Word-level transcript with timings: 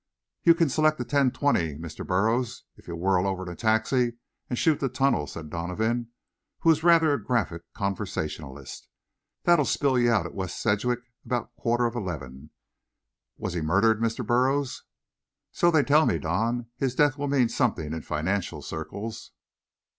"You 0.41 0.55
kin 0.55 0.67
s'lect 0.67 0.97
the 0.97 1.05
ten 1.05 1.29
twenty, 1.29 1.75
Mr. 1.77 2.03
Burruz, 2.03 2.63
if 2.75 2.87
you 2.87 2.95
whirl 2.95 3.27
over 3.27 3.43
in 3.43 3.49
a 3.49 3.55
taxi 3.55 4.13
an' 4.49 4.55
shoot 4.55 4.79
the 4.79 4.89
tunnel," 4.89 5.27
said 5.27 5.51
Donovan, 5.51 6.07
who 6.61 6.69
was 6.69 6.83
rather 6.83 7.13
a 7.13 7.23
graphic 7.23 7.71
conversationalist. 7.75 8.87
"That'll 9.43 9.63
spill 9.63 9.99
you 9.99 10.11
out 10.11 10.25
at 10.25 10.33
West 10.33 10.59
Sedgwick 10.59 11.01
'bout 11.23 11.55
quarter 11.55 11.85
of 11.85 11.93
'leven. 11.95 12.49
Was 13.37 13.53
he 13.53 13.61
moidered, 13.61 13.99
Mr. 14.01 14.25
Burruz?" 14.25 14.81
"So 15.51 15.69
they 15.69 15.83
tell 15.83 16.07
me, 16.07 16.17
Don. 16.17 16.65
His 16.77 16.95
death 16.95 17.19
will 17.19 17.27
mean 17.27 17.47
something 17.49 17.93
in 17.93 18.01
financial 18.01 18.63
circles." 18.63 19.33